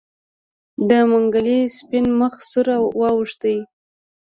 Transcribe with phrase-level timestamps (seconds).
[0.89, 2.67] د منګلي سپين مخ سور
[2.99, 3.43] واوښت.